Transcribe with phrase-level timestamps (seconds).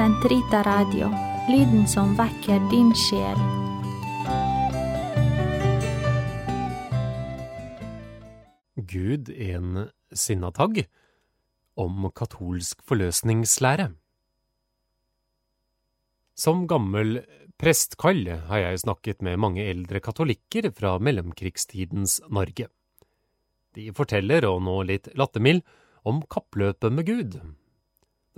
[0.00, 1.10] Sentrita Radio,
[1.52, 3.36] lyden som vekker din sjel.
[8.80, 10.86] Gud en sinnatagg
[11.76, 13.90] om katolsk forløsningslære.
[16.32, 17.20] Som gammel
[17.60, 22.72] prestkall har jeg snakket med mange eldre katolikker fra mellomkrigstidens Norge.
[23.76, 25.60] De forteller, og nå litt lattermild,
[26.08, 27.42] om kappløpet med Gud.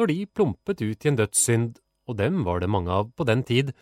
[0.01, 1.79] Når de plumpet ut i en dødssynd,
[2.09, 3.73] og dem var det mange av på den tid,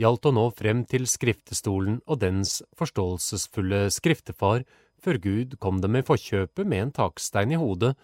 [0.00, 4.66] gjaldt å nå frem til skriftestolen og dens forståelsesfulle skriftefar
[5.02, 7.94] før Gud kom dem i forkjøpet med en takstein i hodet,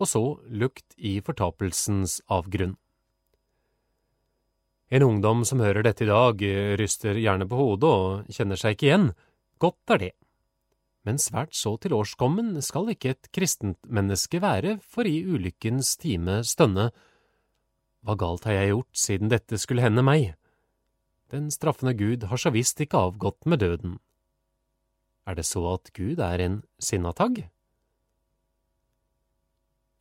[0.00, 2.74] og så lukt i fortapelsens avgrunn.
[4.92, 6.42] En ungdom som hører dette i dag,
[6.76, 9.06] ryster gjerne på hodet og kjenner seg ikke igjen.
[9.62, 10.10] Godt er det.
[11.06, 16.42] Men svært så til årskommen skal ikke et kristent menneske være for i ulykkens time
[16.46, 16.90] stønne.
[18.02, 20.32] Hva galt har jeg gjort siden dette skulle hende meg?
[21.30, 23.98] Den straffende Gud har så visst ikke avgått med døden.
[25.26, 27.44] Er det så at Gud er en sinnatagg?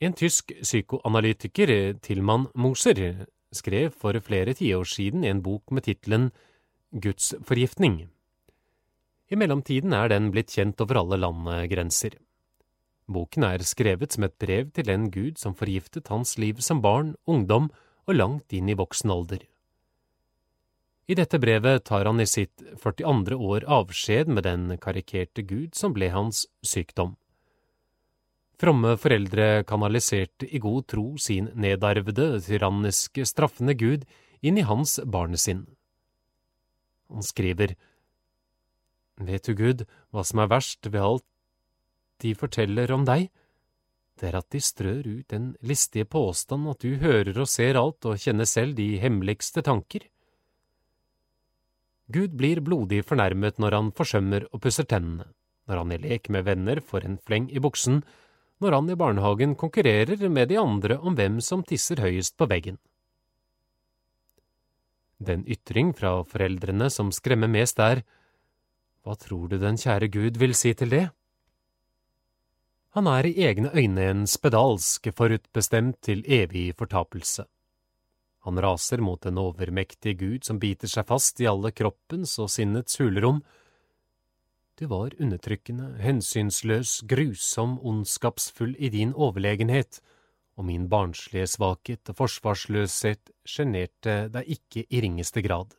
[0.01, 6.31] En tysk psykoanalytiker, Tilman Moser, skrev for flere tiår siden en bok med tittelen
[6.91, 8.09] Gudsforgiftning.
[9.29, 12.17] I mellomtiden er den blitt kjent over alle landegrenser.
[13.11, 17.13] Boken er skrevet som et brev til den Gud som forgiftet hans liv som barn,
[17.29, 17.69] ungdom
[18.07, 19.45] og langt inn i voksen alder.
[21.11, 23.35] I dette brevet tar han i sitt 42.
[23.35, 27.17] år avskjed med den karikerte Gud som ble hans sykdom.
[28.61, 34.05] Fromme foreldre kanaliserte i god tro sin nedarvede, tyranniske, straffende Gud
[34.45, 35.65] inn i hans barnesinn.
[37.09, 37.73] Han skriver,
[39.21, 41.25] Vet du, Gud, hva som er verst ved alt
[42.21, 43.27] de forteller om deg?
[44.21, 48.05] Det er at de strør ut den listige påstand at du hører og ser alt
[48.05, 50.05] og kjenner selv de hemmeligste tanker.
[52.11, 55.25] Gud blir blodig fornærmet når han forsømmer og pusser tennene,
[55.65, 58.03] når han i lek med venner får en fleng i buksen,
[58.61, 62.77] når han i barnehagen konkurrerer med de andre om hvem som tisser høyest på veggen.
[65.17, 68.03] Den ytring fra foreldrene som skremmer mest er,
[69.01, 71.07] hva tror du den kjære Gud vil si til det?
[72.91, 77.45] Han er i egne øyne en spedalsk, forutbestemt til evig fortapelse.
[78.43, 82.99] Han raser mot den overmektige Gud som biter seg fast i alle kroppens og sinnets
[82.99, 83.39] hulrom.
[84.75, 90.01] Du var undertrykkende, hensynsløs, grusom, ondskapsfull i din overlegenhet,
[90.59, 95.77] og min barnslige svakhet og forsvarsløshet sjenerte deg ikke i ringeste grad.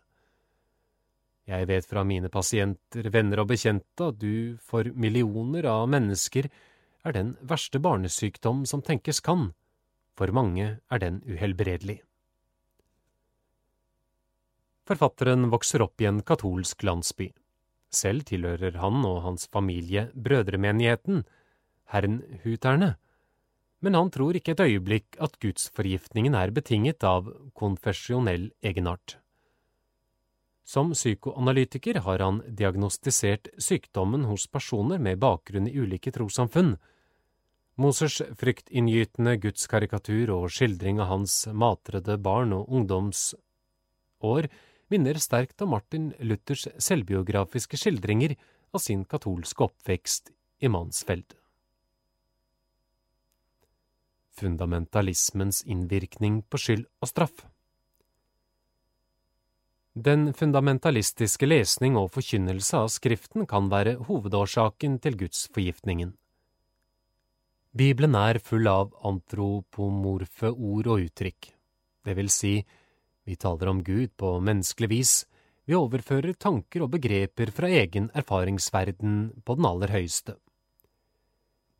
[1.44, 6.46] Jeg vet fra mine pasienter, venner og bekjente at du for millioner av mennesker
[7.04, 9.50] er den verste barnesykdom som tenkes kan,
[10.16, 12.00] for mange er den uhelbredelig.
[14.88, 17.30] Forfatteren vokser opp i en katolsk landsby.
[17.92, 21.24] Selv tilhører han og hans familie brødremenigheten,
[21.92, 22.94] Hernhuterne,
[23.82, 29.19] men han tror ikke et øyeblikk at gudsforgiftningen er betinget av konfesjonell egenart.
[30.64, 36.76] Som psykoanalytiker har han diagnostisert sykdommen hos personer med bakgrunn i ulike trossamfunn.
[37.82, 44.48] Mosers fryktinngytende gudskarikatur og skildring av hans matrede barn og ungdomsår
[44.92, 48.36] minner sterkt om Martin Luthers selvbiografiske skildringer
[48.72, 50.30] av sin katolske oppvekst
[50.62, 51.32] i Mansfeld.
[54.38, 57.42] Fundamentalismens innvirkning på skyld og straff
[59.92, 66.14] Den fundamentalistiske lesning og forkynnelse av Skriften kan være hovedårsaken til gudsforgiftningen.
[67.76, 71.50] Bibelen er full av antropomorfe ord og uttrykk,
[72.08, 72.54] det vil si,
[73.28, 75.12] vi taler om Gud på menneskelig vis,
[75.69, 80.38] vi overfører tanker og begreper fra egen erfaringsverden på den aller høyeste.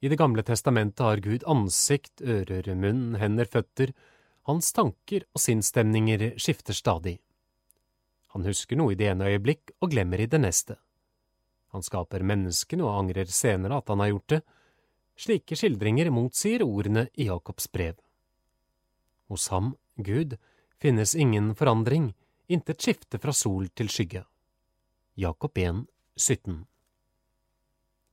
[0.05, 3.97] I Det gamle testamentet har Gud ansikt, ører, munn, hender, føtter,
[4.45, 7.23] hans tanker og sinnsstemninger skifter stadig.
[8.33, 10.79] Han husker noe i det ene øyeblikk og glemmer i det neste.
[11.73, 14.41] Han skaper menneskene og angrer senere at han har gjort det.
[15.17, 17.97] Slike skildringer motsier ordene i Jakobs brev.
[19.33, 20.37] Hos ham, Gud,
[20.81, 22.13] finnes ingen forandring,
[22.49, 24.25] intet skifte fra sol til skygge.
[25.17, 25.85] Jakob 1,
[26.17, 26.63] 17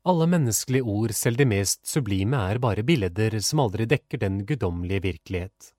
[0.07, 5.03] Alle menneskelige ord, selv de mest sublime, er bare bilder som aldri dekker den guddommelige
[5.07, 5.73] virkelighet.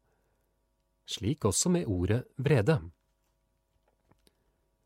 [1.08, 2.80] Slik også med ordet vrede.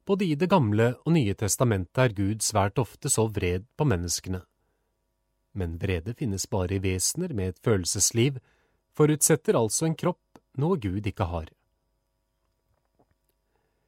[0.05, 4.43] Både i Det gamle og Nye testamentet er Gud svært ofte så vred på menneskene.
[5.57, 8.41] Men vrede finnes bare i vesener med et følelsesliv,
[8.93, 11.49] forutsetter altså en kropp, noe Gud ikke har.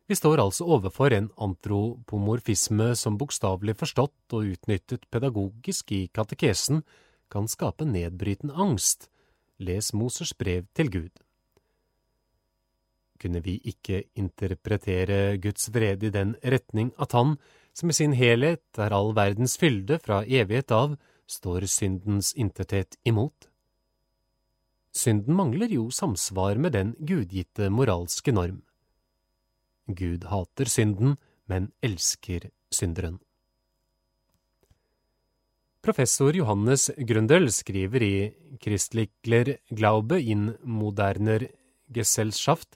[0.07, 6.85] Vi står altså overfor en antropomorfisme som bokstavelig forstått og utnyttet pedagogisk i katekesen
[7.29, 9.11] kan skape nedbrytende angst.
[9.59, 11.26] Les Mosers brev til Gud.
[13.21, 17.37] Kunne vi ikke interpretere Guds vrede i den retning at han,
[17.73, 20.97] som i sin helhet er all verdens fylde fra evighet av,
[21.27, 23.49] står syndens intethet imot?
[24.97, 28.63] Synden mangler jo samsvar med den gudgitte moralske norm.
[29.87, 31.17] Gud hater synden,
[31.47, 33.21] men elsker synderen.
[35.85, 38.15] Professor Johannes Grundel skriver i
[38.59, 41.45] Christlichler Glaube in moderner
[41.95, 42.75] Gesellschaft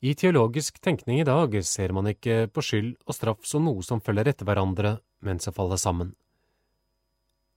[0.00, 3.98] i teologisk tenkning i dag ser man ikke på skyld og straff som noe som
[3.98, 6.12] følger etter hverandre, men som faller sammen.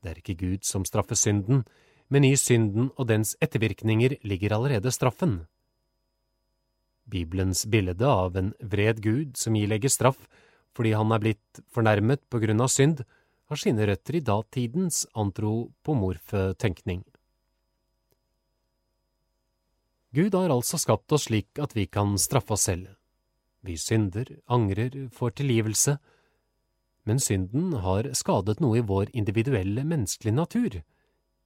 [0.01, 1.61] Det er ikke Gud som straffer synden,
[2.09, 5.43] men i synden og dens ettervirkninger ligger allerede straffen.
[7.05, 10.25] Bibelens bilde av en vred Gud som ilegger straff
[10.71, 13.01] fordi han er blitt fornærmet på grunn av synd,
[13.51, 17.03] har sine røtter i datidens antropomorfe tenkning.
[20.11, 22.89] Gud har altså skapt oss slik at vi kan straffe oss selv.
[23.63, 25.97] Vi synder, angrer, får tilgivelse,
[27.07, 30.81] men synden har skadet noe i vår individuelle menneskelige natur,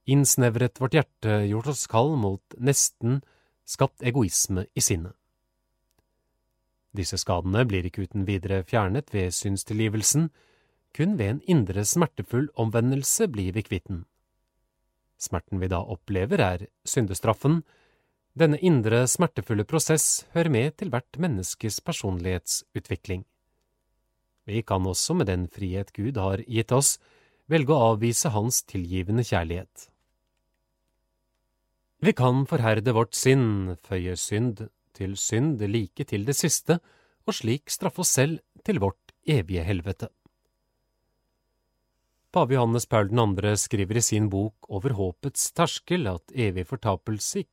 [0.06, 3.20] innsnevret vårt hjerte, gjort oss kald mot nesten,
[3.66, 5.14] skapt egoisme i sinnet.
[6.96, 10.30] Disse skadene blir ikke uten videre fjernet ved synstilgivelsen,
[10.96, 14.06] kun ved en indre smertefull omvendelse blir vi kvitt den.
[15.20, 17.62] Smerten vi da opplever, er syndestraffen.
[18.36, 23.22] Denne indre smertefulle prosess hører med til hvert menneskes personlighetsutvikling.
[24.44, 26.98] Vi kan også med den frihet Gud har gitt oss,
[27.48, 29.88] velge å avvise Hans tilgivende kjærlighet.
[32.04, 36.76] Vi kan forherde vårt sinn, føye synd til synd like til det siste,
[37.24, 40.12] og slik straffe oss selv til vårt evige helvete.
[42.36, 43.56] Pave Johannes Paul 2.
[43.56, 47.46] skriver i sin bok Over håpets terskel at evig fortapelse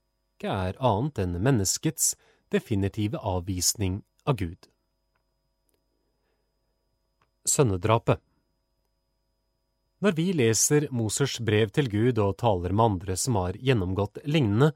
[0.44, 2.18] ikke er annet enn menneskets
[2.52, 4.68] definitive avvisning av Gud.
[7.48, 8.20] Sønnedrapet
[10.04, 14.74] Når vi leser Mosers brev til Gud og taler med andre som har gjennomgått lignende,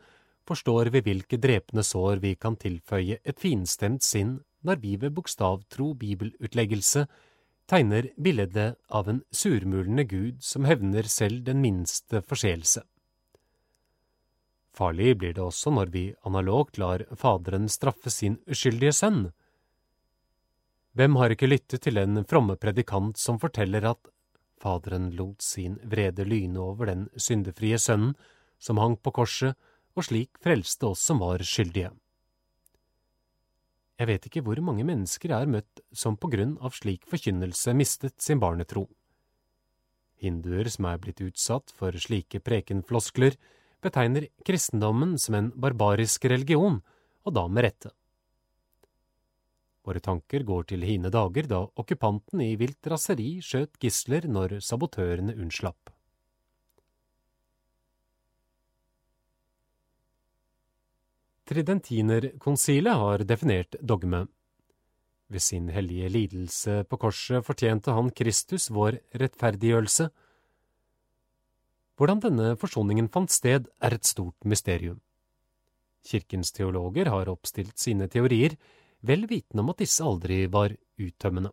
[0.47, 5.93] forstår vi hvilke drepende sår vi kan tilføye et finstemt sinn når vi ved bokstavtro
[5.99, 7.09] bibelutleggelse
[7.67, 12.87] tegner bildet av en surmulende Gud som hevner selv den minste forseelse.
[14.77, 19.23] Farlig blir det også når vi analogt lar Faderen straffe sin uskyldige sønn.
[20.97, 24.11] Hvem har ikke lyttet til en fromme predikant som forteller at
[24.61, 28.15] Faderen lot sin vrede lyne over den syndefrie sønnen
[28.59, 29.57] som hang på korset
[29.97, 31.91] og slik frelste oss som var skyldige.
[33.97, 37.73] Jeg vet ikke hvor mange mennesker jeg har møtt som på grunn av slik forkynnelse
[37.73, 38.85] mistet sin barnetro.
[40.21, 43.37] Hinduer som er blitt utsatt for slike prekenfloskler,
[43.83, 46.81] betegner kristendommen som en barbarisk religion,
[47.25, 47.91] og da med rette.
[49.87, 55.35] Våre tanker går til hine dager da okkupanten i vilt raseri skjøt gisler når sabotørene
[55.37, 55.93] unnslapp.
[61.47, 64.25] Tridentinerkonsilet har definert dogme.
[65.31, 70.09] Ved sin hellige lidelse på korset fortjente han Kristus vår rettferdiggjørelse.
[71.97, 74.99] Hvordan denne forsoningen fant sted, er et stort mysterium.
[76.05, 78.53] Kirkens teologer har oppstilt sine teorier,
[79.01, 81.51] vel vitende om at disse aldri var uttømmende.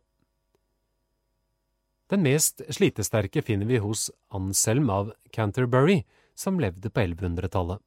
[2.13, 6.03] Den mest slitesterke finner vi hos Anselm av Canterbury,
[6.37, 7.81] som levde på 1100-tallet.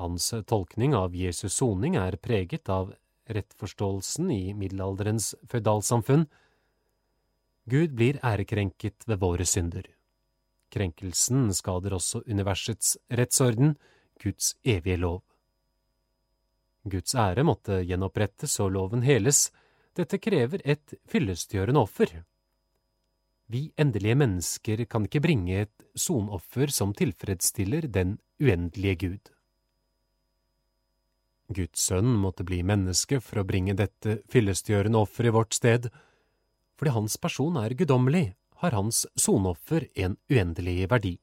[0.00, 2.94] Hans tolkning av Jesus' soning er preget av
[3.30, 6.24] rettforståelsen i middelalderens føydalsamfunn.
[7.70, 9.86] Gud blir ærekrenket ved våre synder.
[10.74, 13.76] Krenkelsen skader også universets rettsorden,
[14.22, 15.22] Guds evige lov.
[16.84, 19.48] Guds ære måtte gjenopprettes og loven heles,
[19.94, 22.10] dette krever et fyllestgjørende offer.
[23.46, 29.30] Vi endelige mennesker kan ikke bringe et sonoffer som tilfredsstiller den uendelige Gud.
[31.54, 35.90] Guds sønn måtte bli menneske for å bringe dette fyllestgjørende offer i vårt sted.
[36.80, 38.32] Fordi hans person er guddommelig,
[38.64, 41.14] har hans sonoffer en uendelig verdi.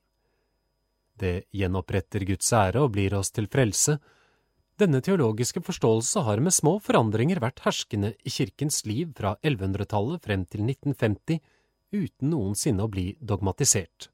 [1.18, 3.98] Det gjenoppretter Guds ære og blir oss til frelse.
[4.82, 10.46] Denne teologiske forståelse har med små forandringer vært herskende i kirkens liv fra 1100-tallet frem
[10.46, 11.42] til 1950,
[11.92, 14.10] uten noensinne å bli dogmatisert.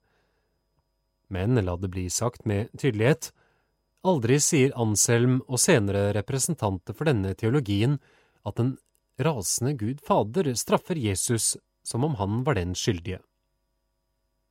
[1.31, 3.31] Men la det bli sagt med tydelighet,
[4.07, 7.97] Aldri sier Anselm og senere representanter for denne teologien
[8.47, 8.77] at den
[9.19, 11.55] rasende Gud Fader straffer Jesus
[11.87, 13.21] som om han var den skyldige.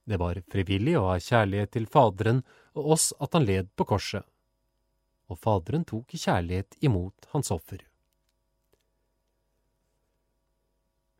[0.06, 2.40] Det var frivillig å ha kjærlighet til Faderen
[2.78, 4.24] og oss at han led på korset,
[5.28, 7.82] og Faderen tok i kjærlighet imot hans offer.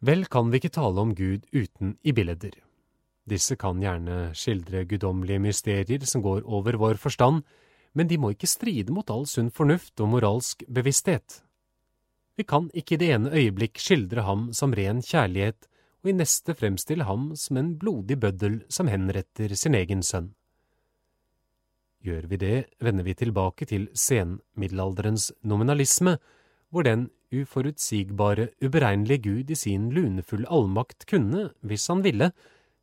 [0.07, 2.55] Vel kan vi ikke tale om Gud uten i billeder.
[3.27, 7.43] Disse kan gjerne skildre guddommelige mysterier som går over vår forstand,
[7.97, 11.41] men de må ikke stride mot all sunn fornuft og moralsk bevissthet.
[12.37, 15.67] Vi kan ikke i det ene øyeblikk skildre ham som ren kjærlighet
[16.07, 20.31] og i neste fremstille ham som en blodig bøddel som henretter sin egen sønn.
[22.07, 26.15] Gjør vi det, vender vi tilbake til senmiddelalderens nominalisme,
[26.71, 32.31] hvor den uforutsigbare, uberegnelige Gud i sin lunefulle allmakt kunne, hvis han ville,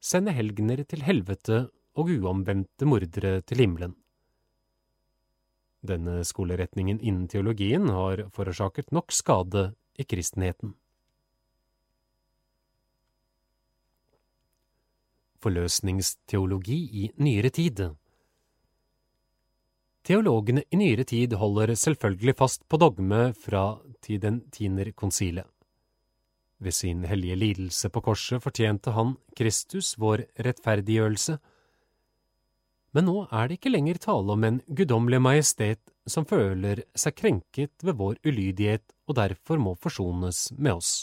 [0.03, 3.95] sende helgener til helvete og uomvendte mordere til himmelen.
[5.83, 10.75] Denne skoleretningen innen teologien har forårsaket nok skade i kristenheten.
[15.43, 17.83] Forløsningsteologi i nyere tid.
[20.03, 25.47] Teologene i nyere tid holder selvfølgelig fast på dogme fra Tidentinerkonsilet.
[26.63, 31.37] Ved sin hellige lidelse på korset fortjente han Kristus vår rettferdiggjørelse.
[32.93, 37.83] Men nå er det ikke lenger tale om en guddommelig majestet som føler seg krenket
[37.83, 40.93] ved vår ulydighet og derfor må forsones med oss.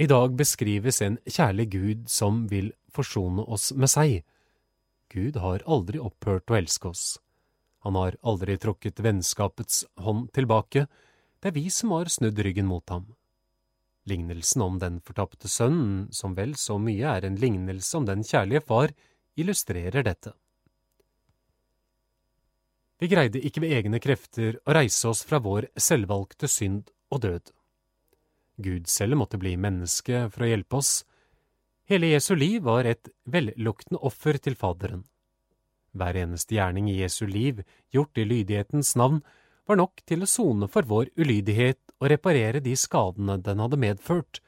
[0.00, 4.22] I dag beskrives en kjærlig Gud som vil forsone oss med seg.
[5.12, 7.04] Gud har aldri opphørt å elske oss.
[7.84, 10.86] Han har aldri tråkket vennskapets hånd tilbake,
[11.40, 13.10] det er vi som har snudd ryggen mot ham.
[14.08, 18.64] Lignelsen om den fortapte sønnen, som vel så mye er en lignelse om den kjærlige
[18.64, 18.96] far,
[19.36, 20.32] illustrerer dette.
[23.00, 27.52] Vi greide ikke ved egne krefter å reise oss fra vår selvvalgte synd og død.
[28.62, 30.92] Gud selv måtte bli menneske for å hjelpe oss.
[31.90, 35.02] Hele Jesu liv var et velluktende offer til Faderen.
[35.96, 39.18] Hver eneste gjerning i Jesu liv, gjort i lydighetens navn,
[39.66, 44.40] var nok til å sone for vår ulydighet og reparere de skadene den hadde medført,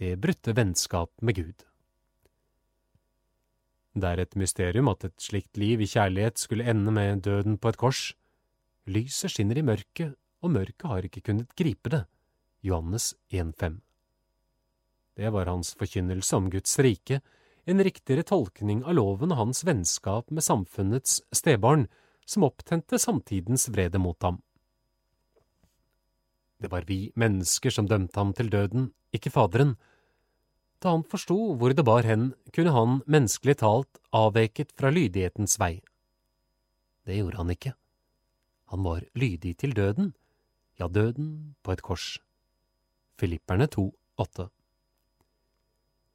[0.00, 1.64] det brutte vennskap med Gud.
[4.00, 7.72] Det er et mysterium at et slikt liv i kjærlighet skulle ende med døden på
[7.72, 8.02] et kors.
[8.86, 12.04] Lyset skinner i mørket, og mørket har ikke kunnet gripe det.
[12.60, 13.80] Johannes 1,5.
[15.16, 17.20] Det var hans forkynnelse om Guds rike,
[17.64, 21.88] en riktigere tolkning av loven og hans vennskap med samfunnets stebarn,
[22.24, 24.38] som opptente samtidens vrede mot ham.
[26.60, 29.74] Det var vi mennesker som dømte ham til døden, ikke Faderen.
[30.80, 35.80] Da han forsto hvor det bar hen, kunne han menneskelig talt avveket fra lydighetens vei.
[37.08, 37.74] Det gjorde han ikke.
[38.70, 40.12] Han var lydig til døden,
[40.78, 42.20] ja, døden på et kors.
[43.20, 43.84] Filipperne 2,
[44.16, 44.48] 8.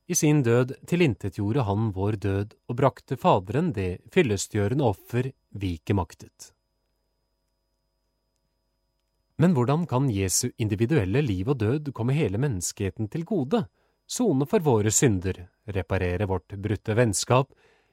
[0.08, 5.96] I sin død tilintetgjorde han vår død og brakte Faderen det fyllestgjørende offer vi ikke
[5.98, 6.52] maktet.
[9.38, 13.66] Men hvordan kan Jesu individuelle liv og død komme hele menneskeheten til gode,
[14.08, 17.52] sone for våre synder, reparere vårt brutte vennskap,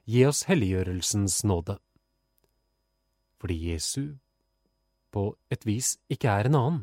[0.09, 1.77] gi oss helliggjørelsens nåde?
[3.41, 4.15] Fordi Jesu
[5.13, 6.81] på et vis ikke er en annen.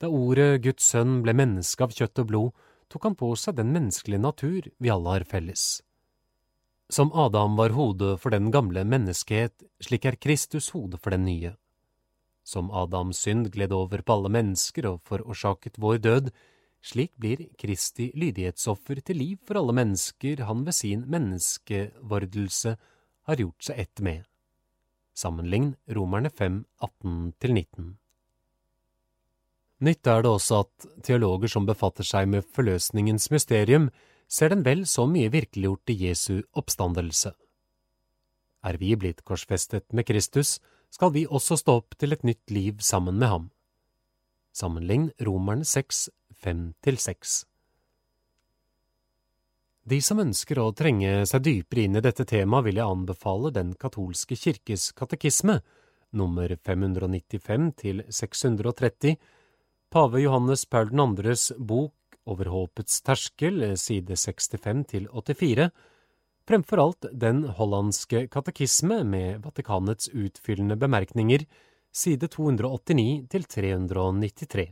[0.00, 2.50] Da ordet Guds sønn ble menneske av kjøtt og blod,
[2.88, 5.82] tok han på seg den menneskelige natur vi alle har felles.
[6.90, 11.52] Som Adam var hodet for den gamle menneskehet, slik er Kristus hodet for den nye.
[12.42, 16.32] Som Adams synd gled over på alle mennesker og forårsaket vår død,
[16.82, 22.74] slik blir Kristi lydighetsoffer til liv for alle mennesker han ved sin menneskevordelse
[23.28, 24.24] har gjort seg ett med.
[25.14, 27.99] Sammenlign Romerne 5, 18–19.
[29.80, 33.88] Nytt er det også at teologer som befatter seg med forløsningens mysterium,
[34.28, 37.32] ser den vel så mye virkeliggjort i Jesu oppstandelse.
[38.60, 40.58] Er vi blitt korsfestet med Kristus,
[40.92, 43.46] skal vi også stå opp til et nytt liv sammen med ham.
[44.52, 46.10] Sammenlign Romerne 6,
[46.44, 47.44] 5–6.
[49.90, 53.72] De som ønsker å trenge seg dypere inn i dette temaet, vil jeg anbefale Den
[53.80, 55.60] katolske kirkes katekisme,
[56.12, 59.16] nummer 595 til 630,
[59.90, 61.94] Pave Johannes Paul 2.s bok
[62.30, 65.64] Over håpets terskel, side 65 til 84,
[66.46, 71.42] fremfor alt den hollandske katekisme med Vatikanets utfyllende bemerkninger,
[71.90, 74.68] side 289 til 393.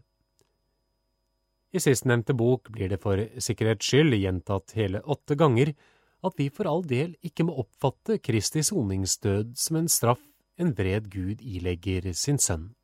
[1.75, 5.75] I sistnevnte bok blir det for sikkerhets skyld gjentatt hele åtte ganger
[6.23, 10.23] at vi for all del ikke må oppfatte Kristi soningsdød som en straff
[10.63, 12.78] en vred Gud ilegger sin sønn.